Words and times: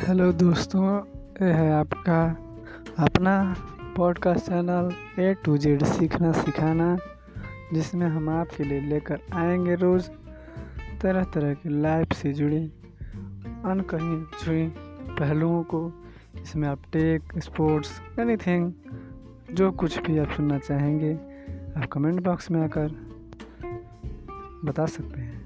Hello 0.00 0.32
दोस्तों 0.32 0.98
ये 1.42 1.52
है 1.52 1.72
आपका 1.72 2.22
अपना 2.98 3.56
podcast 3.96 4.46
channel 4.46 4.92
A 5.22 5.34
to 5.34 5.56
Z 5.58 5.84
सीखना 5.84 6.32
सिखाना, 6.32 6.98
जिसमें 7.72 8.06
हम 8.06 8.28
आपके 8.28 8.64
लिए 8.64 8.80
लेकर 8.80 9.20
आएँगे 9.32 9.74
रोज़ 9.74 10.08
तरह 11.02 11.24
तरह 11.24 11.54
की 11.54 11.82
लाइफ 11.82 12.12
से 12.12 12.32
जुड़ी 12.32 12.72
अनकहीं 13.64 14.24
छुई 14.44 14.66
पहलुओं 15.18 15.62
को 15.62 15.92
इसमें 16.42 16.68
आप 16.68 16.82
टेक 16.92 17.22
स्पोर्ट्स 17.38 18.02
एनीथिंग 18.18 18.72
जो 19.52 19.72
कुछ 19.72 20.02
भी 20.02 20.18
आप 20.18 20.30
सुनना 20.30 20.58
चाहेंगे, 20.58 21.14
आप 21.80 21.88
कमेंट 21.92 22.20
बॉक्स 22.20 22.50
में 22.50 22.64
आकर 22.64 22.88
बता 24.64 24.86
सकते 24.86 25.20
हैं। 25.20 25.40